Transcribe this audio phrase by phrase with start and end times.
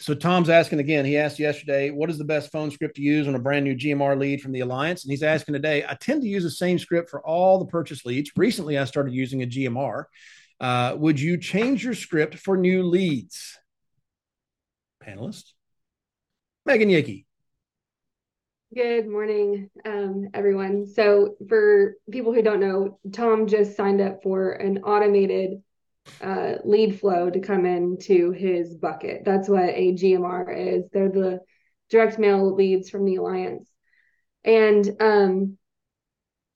[0.00, 1.04] So Tom's asking again.
[1.04, 3.74] He asked yesterday, "What is the best phone script to use on a brand new
[3.74, 5.84] GMR lead from the Alliance?" And he's asking today.
[5.86, 8.30] I tend to use the same script for all the purchase leads.
[8.34, 10.06] Recently, I started using a GMR.
[10.58, 13.58] Uh, would you change your script for new leads?
[15.04, 15.52] Panelist,
[16.64, 17.26] Megan Yickey.
[18.74, 20.86] Good morning, um, everyone.
[20.86, 25.62] So, for people who don't know, Tom just signed up for an automated
[26.20, 29.22] uh, lead flow to come into his bucket.
[29.24, 30.84] That's what a GMR is.
[30.92, 31.40] They're the
[31.90, 33.68] direct mail leads from the Alliance.
[34.44, 35.58] And um,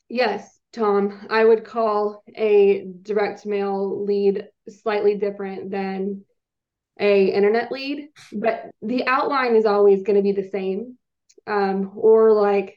[0.08, 6.24] yes, Tom, I would call a direct mail lead slightly different than
[6.98, 10.96] a internet lead, but the outline is always going to be the same.
[11.46, 12.76] Um, or like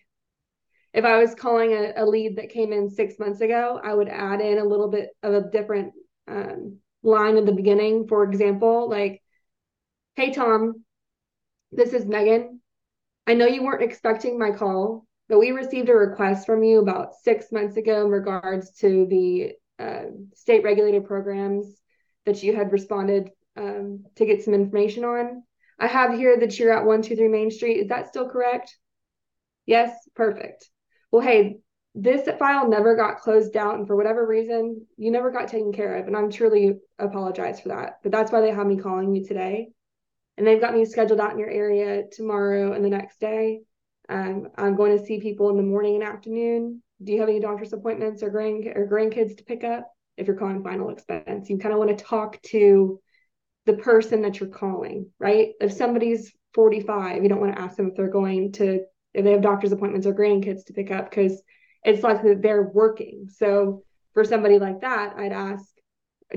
[0.94, 4.10] if I was calling a, a lead that came in six months ago, I would
[4.10, 5.94] add in a little bit of a different
[6.28, 9.22] um, line in the beginning, for example, like,
[10.16, 10.84] hey, Tom,
[11.72, 12.62] this is Megan.
[13.26, 17.16] I know you weren't expecting my call, but we received a request from you about
[17.16, 21.80] six months ago in regards to the uh, state regulated programs
[22.26, 25.44] that you had responded um, to get some information on.
[25.80, 27.80] I have here that you're at 123 Main Street.
[27.82, 28.76] Is that still correct?
[29.66, 30.70] Yes, perfect.
[31.12, 31.60] Well, hey,
[32.00, 35.96] this file never got closed out and for whatever reason you never got taken care
[35.96, 36.06] of.
[36.06, 37.98] And i'm truly apologize for that.
[38.04, 39.70] But that's why they have me calling you today.
[40.38, 43.62] And they've got me scheduled out in your area tomorrow and the next day.
[44.10, 46.84] Um, i'm going to see people in the morning and afternoon.
[47.04, 49.92] Do you have any doctor's appointments or grand or grandkids to pick up?
[50.18, 53.02] If you're calling final expense you kind of want to talk to
[53.66, 55.54] the person that you're calling right?
[55.60, 58.82] If somebody's 45 you don't want to ask them if they're going to
[59.16, 61.42] if they have doctor's appointments or grandkids to pick up because
[61.88, 63.30] it's like they're working.
[63.30, 63.84] So
[64.14, 65.66] for somebody like that, I'd ask,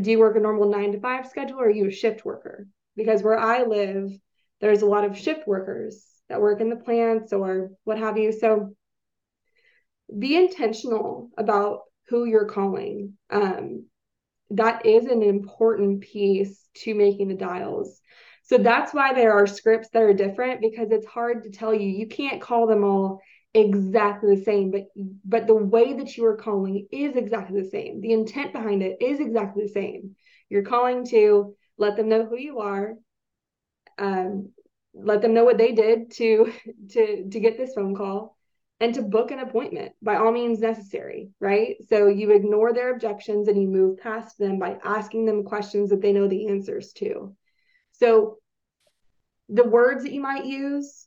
[0.01, 2.69] do you work a normal nine to five schedule or are you a shift worker?
[2.97, 4.11] Because where I live,
[4.61, 8.33] there's a lot of shift workers that work in the plants or what have you.
[8.33, 8.77] So
[10.17, 13.15] be intentional about who you're calling.
[13.31, 13.87] Um,
[14.51, 18.01] that is an important piece to making the dials.
[18.45, 21.89] So that's why there are scripts that are different because it's hard to tell you.
[21.89, 23.21] You can't call them all
[23.53, 24.87] exactly the same but
[25.25, 28.01] but the way that you are calling is exactly the same.
[28.01, 30.15] The intent behind it is exactly the same.
[30.49, 32.95] You're calling to let them know who you are
[33.99, 34.51] um,
[34.95, 36.53] let them know what they did to
[36.91, 38.37] to to get this phone call
[38.81, 41.77] and to book an appointment by all means necessary right?
[41.89, 46.01] So you ignore their objections and you move past them by asking them questions that
[46.01, 47.37] they know the answers to.
[47.93, 48.39] So
[49.49, 51.07] the words that you might use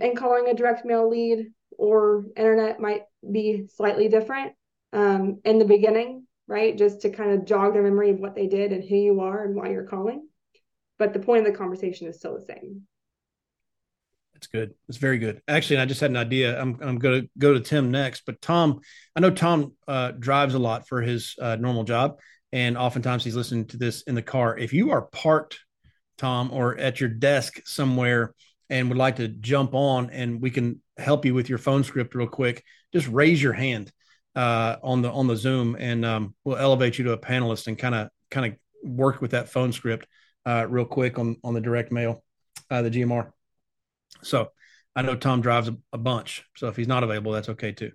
[0.00, 4.52] in calling a direct mail lead or internet might be slightly different
[4.92, 6.76] um, in the beginning, right?
[6.76, 9.44] Just to kind of jog their memory of what they did and who you are
[9.44, 10.28] and why you're calling.
[10.98, 12.82] But the point of the conversation is still the same.
[14.34, 14.74] That's good.
[14.86, 15.40] That's very good.
[15.48, 16.60] Actually, I just had an idea.
[16.60, 18.80] I'm I'm going to go to Tim next, but Tom,
[19.16, 22.18] I know Tom uh, drives a lot for his uh, normal job,
[22.52, 24.56] and oftentimes he's listening to this in the car.
[24.56, 25.58] If you are parked,
[26.18, 28.34] Tom, or at your desk somewhere
[28.70, 32.14] and would like to jump on and we can help you with your phone script
[32.14, 33.92] real quick, just raise your hand
[34.34, 37.76] uh, on the on the Zoom, and um, we'll elevate you to a panelist and
[37.76, 40.06] kind of kind of work with that phone script
[40.46, 42.22] uh, real quick on on the direct mail,
[42.70, 43.32] uh, the GMR.
[44.22, 44.50] So
[44.94, 47.92] I know Tom drives a, a, bunch, so if he's not available, that's okay too.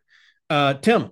[0.49, 1.11] Uh, Tim,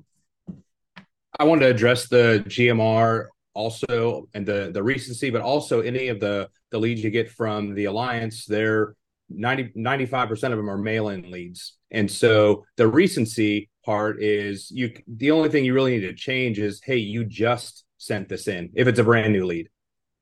[1.39, 6.19] I wanted to address the GMR also and the the recency, but also any of
[6.19, 8.45] the the leads you get from the alliance.
[8.45, 8.95] They're
[9.29, 11.77] 90 95% of them are mail-in leads.
[11.91, 16.57] And so the recency part is you the only thing you really need to change
[16.57, 19.69] is hey you just sent this in if it's a brand new lead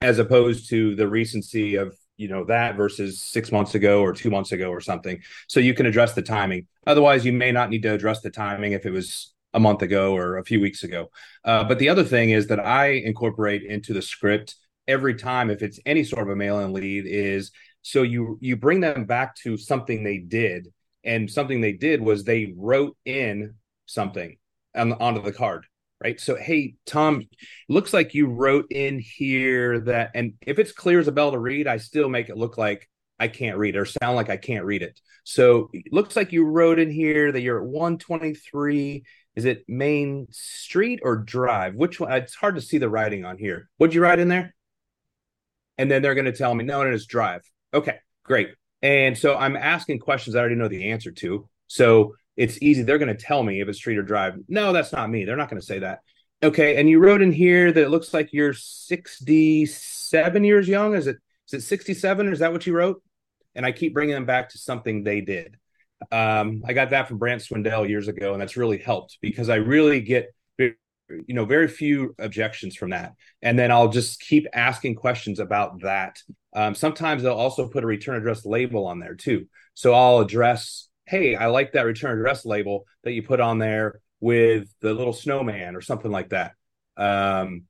[0.01, 4.29] as opposed to the recency of you know that versus six months ago or two
[4.29, 5.21] months ago or something.
[5.47, 6.67] So you can address the timing.
[6.85, 10.15] Otherwise you may not need to address the timing if it was a month ago
[10.15, 11.09] or a few weeks ago.
[11.43, 14.55] Uh, but the other thing is that i incorporate into the script
[14.87, 17.51] every time if it's any sort of a mail-in lead is
[17.81, 20.67] so you you bring them back to something they did
[21.03, 23.55] and something they did was they wrote in
[23.85, 24.37] something
[24.75, 25.65] on, onto the card
[26.03, 26.19] right?
[26.19, 27.23] So hey tom
[27.69, 31.39] looks like you wrote in here that and if it's clear as a bell to
[31.39, 32.87] read i still make it look like
[33.19, 34.99] i can't read or sound like i can't read it.
[35.23, 39.03] So it looks like you wrote in here that you're at 123
[39.35, 41.75] is it main street or drive?
[41.75, 42.11] Which one?
[42.11, 43.69] It's hard to see the writing on here.
[43.77, 44.53] What'd you write in there?
[45.77, 48.49] And then they're going to tell me no no it's drive Okay, great.
[48.81, 51.47] And so I'm asking questions I already know the answer to.
[51.67, 52.83] So it's easy.
[52.83, 54.35] They're going to tell me if it's street or drive.
[54.47, 55.25] No, that's not me.
[55.25, 55.99] They're not going to say that.
[56.43, 56.77] Okay.
[56.77, 60.95] And you wrote in here that it looks like you're 67 years young.
[60.95, 62.33] Is it is it 67?
[62.33, 63.03] Is that what you wrote?
[63.53, 65.57] And I keep bringing them back to something they did.
[66.11, 69.55] Um, I got that from Brant Swindell years ago, and that's really helped because I
[69.55, 70.33] really get
[71.27, 73.13] you know very few objections from that.
[73.41, 76.19] And then i'll just keep asking questions about that.
[76.53, 79.47] Um, sometimes they'll also put a return address label on there too.
[79.73, 83.99] So i'll address hey i like that return address label that you put on there
[84.19, 86.53] with the little snowman or something like that.
[86.97, 87.63] Um,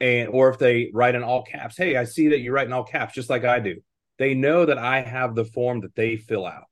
[0.00, 2.72] and or if they write in all caps hey i see that you write in
[2.72, 3.76] all caps just like i do.
[4.18, 6.64] They know that i have the form that they fill out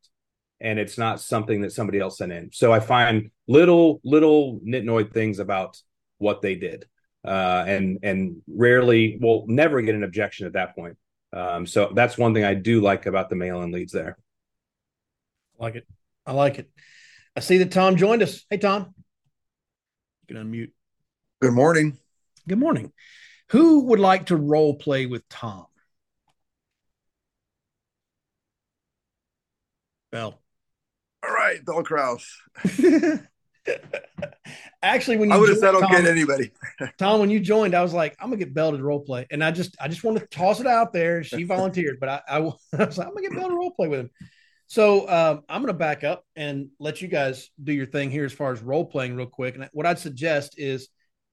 [0.61, 2.50] and it's not something that somebody else sent in.
[2.53, 5.81] So I find little little nitnoid things about
[6.18, 6.86] what they did,
[7.24, 10.96] uh, and and rarely will never get an objection at that point.
[11.32, 14.16] Um, so that's one thing I do like about the mail-in leads there.
[15.58, 15.86] I like it.
[16.24, 16.70] I like it.
[17.34, 18.44] I see that Tom joined us.
[18.48, 18.94] Hey, Tom.
[20.28, 20.70] You can unmute.
[21.42, 21.98] Good morning.
[22.48, 22.92] Good morning.
[23.50, 25.66] Who would like to role play with Tom?
[30.10, 30.40] Belle.
[31.22, 32.26] All right, Belle Crause.
[34.82, 36.52] Actually, when you I would have said, Tom, "Okay, to anybody."
[36.98, 39.42] Tom, when you joined, I was like, "I'm gonna get Belle to role play," and
[39.42, 41.24] I just, I just want to toss it out there.
[41.24, 43.88] She volunteered, but I, I, I was like, "I'm gonna get Belle to role play
[43.88, 44.10] with him."
[44.68, 48.32] So um, I'm gonna back up and let you guys do your thing here as
[48.32, 49.56] far as role playing, real quick.
[49.56, 50.88] And what I'd suggest is,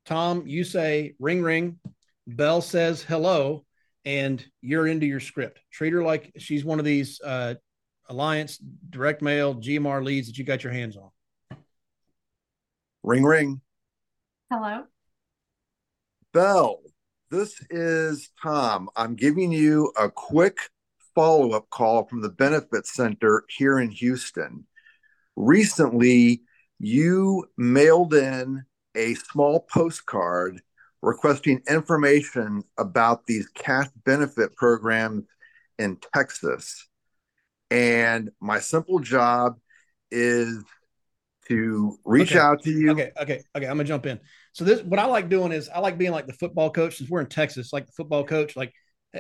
[0.06, 1.80] Tom, you say "ring ring,"
[2.28, 3.66] Belle says "hello,"
[4.06, 5.60] and you're into your script.
[5.72, 7.56] Treat her like she's one of these uh,
[8.10, 8.58] Alliance
[8.90, 11.10] direct mail GMR leads that you got your hands on.
[13.06, 13.60] Ring, ring.
[14.50, 14.86] Hello.
[16.34, 16.80] Belle,
[17.30, 18.88] this is Tom.
[18.96, 20.58] I'm giving you a quick
[21.14, 24.66] follow up call from the Benefit Center here in Houston.
[25.36, 26.44] Recently,
[26.80, 28.64] you mailed in
[28.96, 30.62] a small postcard
[31.02, 35.26] requesting information about these cash benefit programs
[35.78, 36.88] in Texas.
[37.70, 39.60] And my simple job
[40.10, 40.64] is
[41.48, 42.40] to reach okay.
[42.40, 42.92] out to you.
[42.92, 43.66] Okay, okay, okay.
[43.66, 44.20] I'm gonna jump in.
[44.54, 46.98] So this, what I like doing is I like being like the football coach.
[46.98, 48.74] Since we're in Texas, like the football coach, like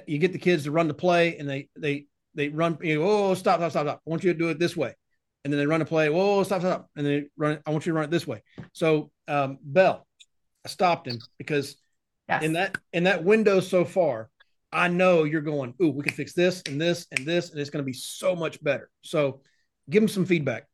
[0.08, 2.06] you get the kids to run the play, and they they
[2.36, 2.78] they run.
[2.82, 4.02] You know, oh, stop, stop, stop, stop.
[4.06, 4.94] I want you to do it this way,
[5.44, 6.10] and then they run the play.
[6.10, 7.60] Whoa, stop, stop, and then run.
[7.66, 8.42] I want you to run it this way.
[8.74, 10.06] So, um, Belle,
[10.66, 11.76] I stopped him because
[12.30, 12.44] yes.
[12.44, 14.30] in that in that window so far,
[14.72, 15.74] I know you're going.
[15.82, 18.36] Ooh, we can fix this and this and this, and it's going to be so
[18.36, 18.90] much better.
[19.02, 19.42] So,
[19.90, 20.68] give them some feedback.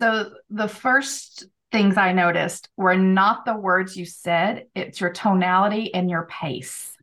[0.00, 5.92] So the first things I noticed were not the words you said, it's your tonality
[5.92, 6.96] and your pace.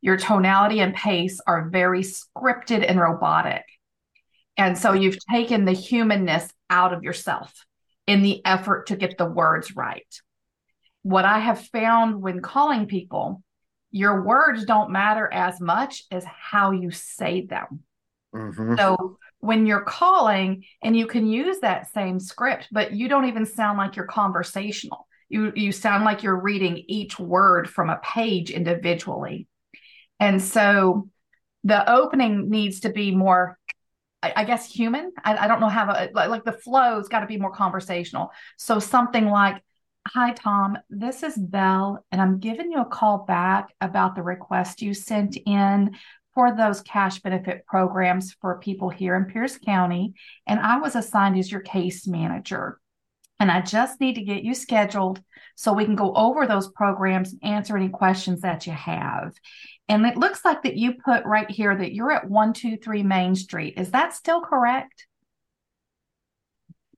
[0.00, 3.64] Your tonality and pace are very scripted and robotic.
[4.56, 7.64] And so you've taken the humanness out of yourself
[8.06, 10.06] in the effort to get the words right.
[11.02, 13.42] What I have found when calling people,
[13.90, 17.80] your words don't matter as much as how you say them.
[18.34, 18.76] Mm-hmm.
[18.76, 23.44] So when you're calling and you can use that same script, but you don't even
[23.44, 25.08] sound like you're conversational.
[25.28, 29.48] You you sound like you're reading each word from a page individually.
[30.20, 31.08] And so
[31.64, 33.58] the opening needs to be more
[34.22, 35.10] I, I guess human.
[35.24, 38.30] I, I, don't know how like, like the flow's got to be more conversational.
[38.56, 39.60] So something like,
[40.06, 44.82] "Hi Tom, this is Belle, and I'm giving you a call back about the request
[44.82, 45.96] you sent in
[46.34, 50.14] for those cash benefit programs for people here in Pierce County.
[50.46, 52.78] And I was assigned as your case manager.
[53.40, 55.20] And I just need to get you scheduled
[55.56, 59.34] so we can go over those programs and answer any questions that you have.
[59.88, 63.74] And it looks like that you put right here that you're at 123 Main Street.
[63.76, 65.06] Is that still correct?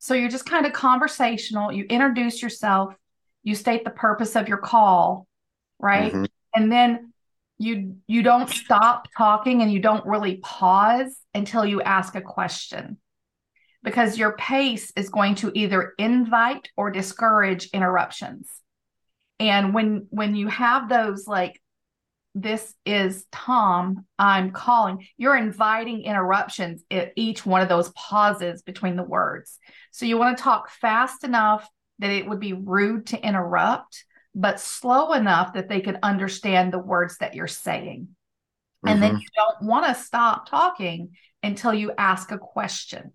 [0.00, 1.73] So you're just kind of conversational.
[1.73, 2.95] You introduce yourself,
[3.43, 5.26] you state the purpose of your call,
[5.79, 6.12] right?
[6.12, 6.25] Mm-hmm.
[6.55, 7.13] And then
[7.59, 12.99] you you don't stop talking and you don't really pause until you ask a question.
[13.83, 18.49] Because your pace is going to either invite or discourage interruptions.
[19.39, 21.61] And when when you have those like
[22.37, 28.97] this is tom i'm calling you're inviting interruptions at each one of those pauses between
[28.97, 29.59] the words.
[29.93, 31.69] So you want to talk fast enough
[32.01, 36.79] that it would be rude to interrupt but slow enough that they can understand the
[36.79, 38.09] words that you're saying.
[38.85, 38.88] Mm-hmm.
[38.88, 39.21] And then mm-hmm.
[39.21, 43.12] you don't want to stop talking until you ask a question.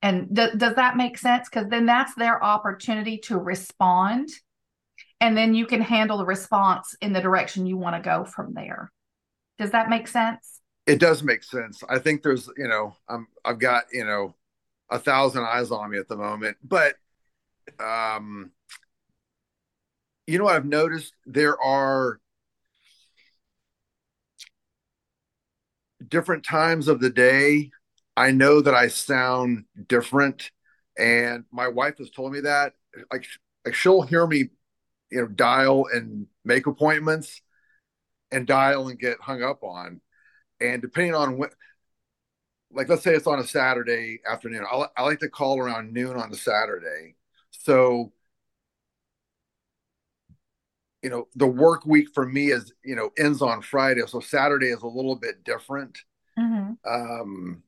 [0.00, 1.48] And th- does that make sense?
[1.48, 4.28] Because then that's their opportunity to respond.
[5.20, 8.54] And then you can handle the response in the direction you want to go from
[8.54, 8.92] there.
[9.58, 10.60] Does that make sense?
[10.86, 11.82] It does make sense.
[11.88, 14.34] I think there's, you know, I'm, I've got, you know,
[14.90, 16.96] a thousand eyes on me at the moment, but
[17.80, 18.50] um,
[20.26, 21.12] you know what I've noticed?
[21.26, 22.20] There are
[26.08, 27.70] different times of the day,
[28.16, 30.50] I know that I sound different.
[30.98, 32.74] And my wife has told me that.
[33.12, 33.26] Like,
[33.64, 34.50] like she'll hear me,
[35.10, 37.42] you know, dial and make appointments
[38.30, 40.00] and dial and get hung up on.
[40.60, 41.50] And depending on when,
[42.70, 46.16] like, let's say it's on a Saturday afternoon, I'll, I like to call around noon
[46.16, 47.16] on the Saturday.
[47.50, 48.12] So,
[51.04, 54.00] you know, the work week for me is, you know, ends on Friday.
[54.06, 55.98] So Saturday is a little bit different.
[56.38, 56.72] Mm-hmm.
[56.90, 57.62] Um,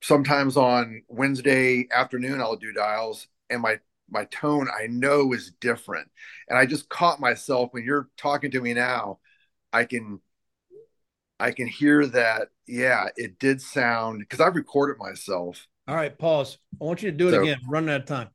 [0.00, 6.08] sometimes on Wednesday afternoon, I'll do dials and my, my tone I know is different.
[6.48, 9.18] And I just caught myself when you're talking to me now,
[9.72, 10.20] I can
[11.38, 12.48] I can hear that.
[12.68, 15.66] Yeah, it did sound because I've recorded myself.
[15.88, 16.58] All right, pause.
[16.80, 17.58] I want you to do it so, again.
[17.62, 18.28] I'm running out of time.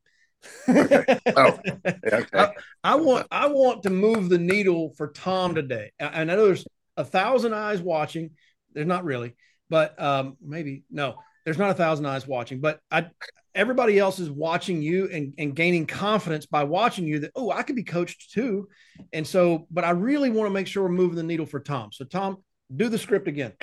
[0.67, 1.19] Okay.
[1.35, 2.25] Oh, okay.
[2.33, 2.51] I,
[2.83, 5.91] I, want I want to move the needle for Tom today.
[5.99, 6.65] I, I know there's
[6.97, 8.31] a thousand eyes watching.
[8.73, 9.35] There's not really,
[9.69, 11.15] but um, maybe no.
[11.45, 13.07] There's not a thousand eyes watching, but I
[13.53, 17.63] everybody else is watching you and, and gaining confidence by watching you that oh I
[17.63, 18.67] could be coached too,
[19.11, 21.91] and so but I really want to make sure we're moving the needle for Tom.
[21.91, 22.37] So Tom,
[22.75, 23.53] do the script again.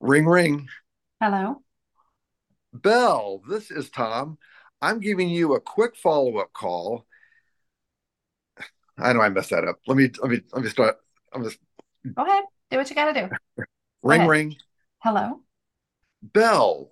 [0.00, 0.68] Ring, ring.
[1.20, 1.62] Hello.
[2.72, 4.38] Belle, this is Tom.
[4.82, 7.06] I'm giving you a quick follow up call.
[8.98, 9.78] I know I messed that up.
[9.86, 10.96] Let me let me let me start.
[11.32, 11.58] I'm just
[12.14, 12.44] go ahead.
[12.70, 13.64] Do what you got to do.
[14.02, 14.56] ring, ring.
[14.98, 15.40] Hello.
[16.22, 16.90] Belle,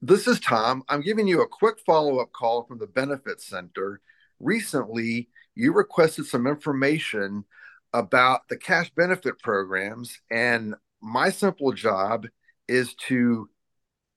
[0.00, 0.84] this is Tom.
[0.88, 4.00] I'm giving you a quick follow up call from the Benefits Center.
[4.38, 7.44] Recently, you requested some information
[7.92, 10.18] about the cash benefit programs.
[10.30, 12.26] And my simple job
[12.68, 13.48] is to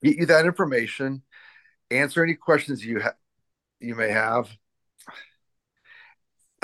[0.02, 1.22] get you that information,
[1.90, 3.14] answer any questions you have
[3.80, 4.50] you may have.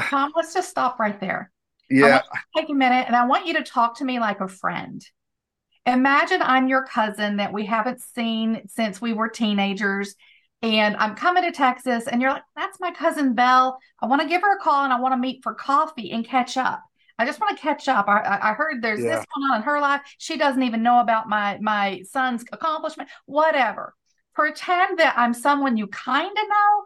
[0.01, 1.53] Tom, let's just stop right there.
[1.91, 2.23] Yeah.
[2.57, 5.05] take a minute and I want you to talk to me like a friend.
[5.85, 10.15] Imagine I'm your cousin that we haven't seen since we were teenagers.
[10.63, 13.81] And I'm coming to Texas, and you're like, that's my cousin Belle.
[14.01, 16.25] I want to give her a call and I want to meet for coffee and
[16.25, 16.81] catch up.
[17.19, 18.07] I just want to catch up.
[18.09, 19.17] I, I heard there's yeah.
[19.17, 20.03] this going on in her life.
[20.19, 23.09] She doesn't even know about my my son's accomplishment.
[23.27, 23.95] Whatever.
[24.35, 26.85] Pretend that I'm someone you kind of know,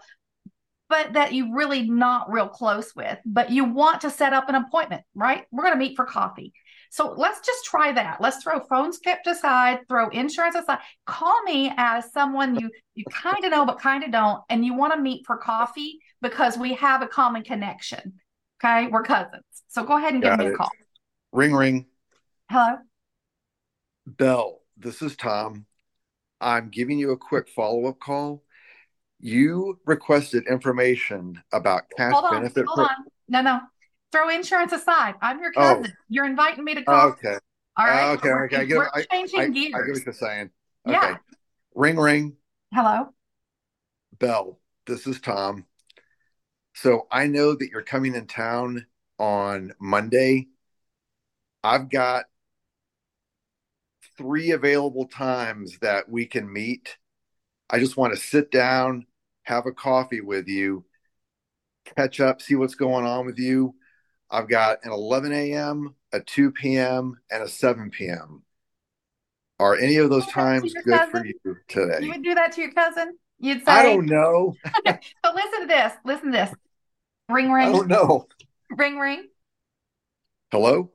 [0.89, 3.19] but that you really not real close with.
[3.25, 5.45] But you want to set up an appointment, right?
[5.51, 6.53] We're going to meet for coffee.
[6.91, 8.21] So let's just try that.
[8.21, 10.79] Let's throw phone script aside, throw insurance aside.
[11.05, 14.75] Call me as someone you you kind of know but kind of don't, and you
[14.75, 18.15] want to meet for coffee because we have a common connection.
[18.65, 19.43] Okay, we're cousins.
[19.69, 20.55] So go ahead and Got give me it.
[20.55, 20.71] a call.
[21.33, 21.87] Ring, ring.
[22.51, 22.79] Hello.
[24.07, 25.67] Belle, this is Tom.
[26.41, 28.43] I'm giving you a quick follow up call.
[29.19, 32.67] You requested information about cash hold on, benefit.
[32.67, 33.05] Hold pro- on.
[33.29, 33.61] No, no.
[34.13, 35.15] Throw insurance aside.
[35.23, 35.61] I'm your oh.
[35.61, 35.87] cousin.
[35.89, 36.03] Oh.
[36.09, 37.09] You're inviting me to call.
[37.11, 37.39] Okay.
[37.79, 38.13] All right.
[38.13, 38.29] Okay.
[38.29, 38.57] We're, okay.
[38.57, 39.75] I get, we're I, changing I, gears.
[39.75, 40.51] I get what you're saying.
[40.87, 40.97] Okay.
[40.97, 41.17] Yeah.
[41.75, 42.37] Ring, ring.
[42.73, 43.09] Hello.
[44.19, 45.67] Belle, this is Tom.
[46.75, 48.87] So I know that you're coming in town
[49.19, 50.49] on Monday.
[51.65, 52.27] I've got
[54.17, 56.97] three available times that we can meet.
[57.69, 59.07] I just want to sit down,
[59.43, 60.85] have a coffee with you,
[61.97, 63.75] catch up, see what's going on with you.
[64.31, 68.43] I've got an 11 a.m., a 2 p.m., and a 7 p.m.
[69.59, 71.11] Are any of those times good cousin?
[71.11, 72.05] for you today?
[72.05, 73.17] You would do that to your cousin?
[73.39, 74.55] You'd say, I don't know.
[74.65, 75.93] so listen to this.
[76.05, 76.55] Listen to this.
[77.29, 77.69] Ring, ring.
[77.69, 78.27] I don't know.
[78.71, 79.29] Ring, ring.
[80.51, 80.91] Hello?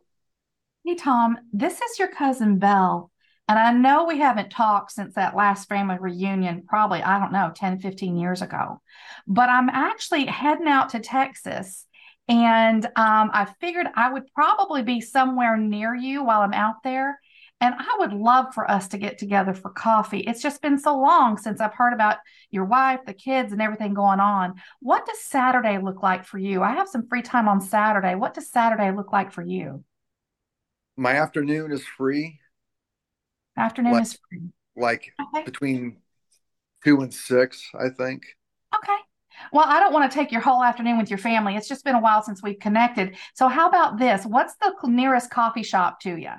[0.85, 1.37] Hey, Tom.
[1.53, 3.10] This is your cousin Belle.
[3.47, 7.51] And I know we haven't talked since that last family reunion, probably, I don't know,
[7.53, 8.81] 10, 15 years ago.
[9.27, 11.85] But I'm actually heading out to Texas.
[12.27, 17.19] And um, I figured I would probably be somewhere near you while I'm out there.
[17.59, 20.21] And I would love for us to get together for coffee.
[20.21, 22.17] It's just been so long since I've heard about
[22.49, 24.55] your wife, the kids, and everything going on.
[24.79, 26.63] What does Saturday look like for you?
[26.63, 28.15] I have some free time on Saturday.
[28.15, 29.83] What does Saturday look like for you?
[30.97, 32.39] My afternoon is free.
[33.57, 34.41] Afternoon like, is free.
[34.75, 35.43] Like okay.
[35.43, 35.97] between
[36.83, 38.23] two and six, I think.
[38.75, 38.97] Okay.
[39.51, 41.55] Well, I don't want to take your whole afternoon with your family.
[41.55, 43.15] It's just been a while since we've connected.
[43.33, 44.25] So, how about this?
[44.25, 46.31] What's the nearest coffee shop to you?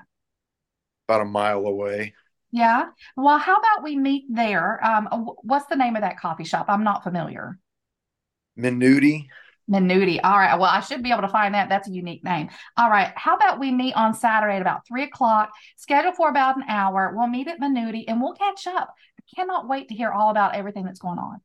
[1.09, 2.15] about a mile away.
[2.51, 2.87] Yeah.
[3.17, 4.85] Well, how about we meet there?
[4.85, 5.09] Um,
[5.43, 6.67] what's the name of that coffee shop?
[6.69, 7.59] I'm not familiar.
[8.59, 9.27] Minuti.
[9.73, 10.21] Minuti.
[10.23, 10.59] All right.
[10.59, 11.69] Well, I should be able to find that.
[11.69, 12.51] That's a unique name.
[12.77, 13.13] All right.
[13.17, 17.13] How about we meet on Saturday at about three o'clock, scheduled for about an hour.
[17.17, 18.95] We'll meet at Minuti and we'll catch up.
[19.19, 21.41] I cannot wait to hear all about everything that's going on.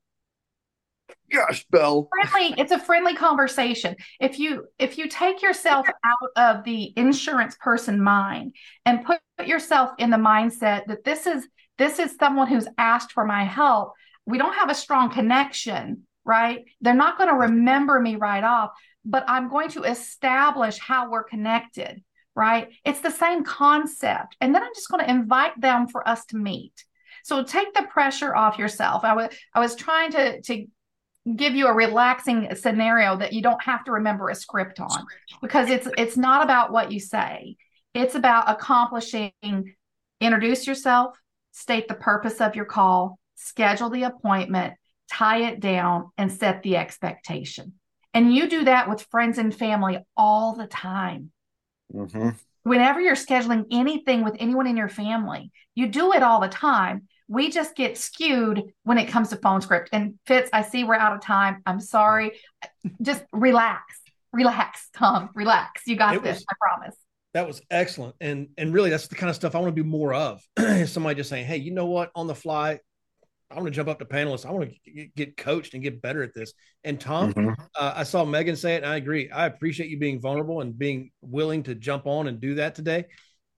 [1.31, 2.09] Gosh, Belle.
[2.09, 7.55] friendly it's a friendly conversation if you if you take yourself out of the insurance
[7.59, 8.53] person mind
[8.85, 13.25] and put yourself in the mindset that this is this is someone who's asked for
[13.25, 13.93] my help
[14.25, 16.65] we don't have a strong connection right?
[16.81, 18.71] They're not going to remember me right off
[19.09, 22.03] but i'm going to establish how we're connected
[22.37, 22.69] right?
[22.85, 24.37] It's the same concept.
[24.39, 26.85] And then i'm just going to invite them for us to meet.
[27.23, 29.03] So take the pressure off yourself.
[29.03, 30.65] I was i was trying to to
[31.35, 35.05] give you a relaxing scenario that you don't have to remember a script on
[35.41, 37.57] because it's it's not about what you say.
[37.93, 39.31] It's about accomplishing
[40.21, 41.17] introduce yourself
[41.51, 44.75] state the purpose of your call schedule the appointment
[45.11, 47.73] tie it down and set the expectation
[48.13, 51.31] and you do that with friends and family all the time
[51.93, 52.29] Mm-hmm.
[52.63, 57.07] whenever you're scheduling anything with anyone in your family you do it all the time
[57.29, 59.89] we just get skewed when it comes to phone script.
[59.91, 61.61] And Fitz, I see we're out of time.
[61.65, 62.39] I'm sorry.
[63.01, 63.83] Just relax,
[64.31, 65.81] relax, Tom, relax.
[65.87, 66.37] You got It this.
[66.37, 66.95] was- I promise.
[67.33, 69.87] That was excellent, and and really that's the kind of stuff I want to do
[69.87, 70.41] more of.
[70.85, 72.11] Somebody just saying, "Hey, you know what?
[72.15, 72.79] On the fly,
[73.49, 74.45] I want to jump up to panelists.
[74.45, 77.55] I want to get, coached and get better at this." And Tom, Mhm.
[77.75, 79.29] uh, I saw Megan say it, and I agree.
[79.29, 83.05] I appreciate you being vulnerable and being willing to jump on and do that today.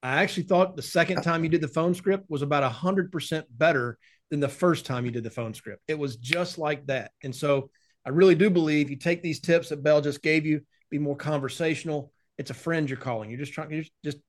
[0.01, 3.11] I actually thought the second time you did the phone script was about a hundred
[3.11, 3.97] percent better
[4.29, 5.81] than the first time you did the phone script.
[5.87, 7.71] It was just like that, and so
[8.05, 11.17] I really do believe you take these tips that Belle just gave you, be more
[11.17, 12.13] conversational.
[12.37, 13.29] It's a friend you're calling.
[13.29, 13.71] You're just trying.
[13.71, 14.19] You're just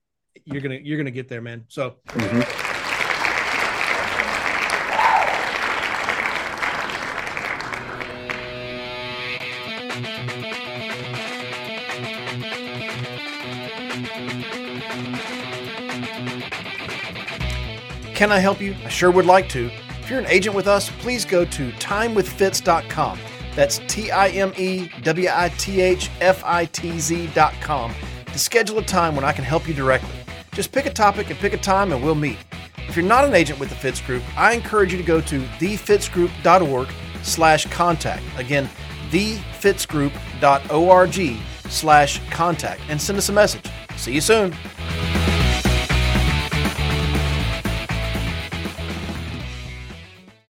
[0.45, 1.65] you're gonna you're gonna get there, man.
[1.69, 2.60] So Mhm.
[18.21, 18.75] Can I help you?
[18.85, 19.71] I sure would like to.
[19.99, 23.19] If you're an agent with us, please go to timewithfitz.com.
[23.55, 27.95] That's T I M E W I T H F I T Z.com
[28.27, 30.13] to schedule a time when I can help you directly.
[30.51, 32.37] Just pick a topic and pick a time and we'll meet.
[32.87, 35.41] If you're not an agent with the Fitz Group, I encourage you to go to
[35.57, 36.89] thefitzgroup.org
[37.23, 38.21] slash contact.
[38.37, 38.69] Again,
[39.09, 41.37] thefitzgroup.org
[41.71, 43.65] slash contact and send us a message.
[43.97, 44.55] See you soon.